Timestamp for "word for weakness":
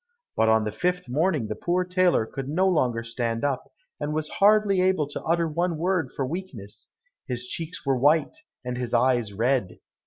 5.77-6.91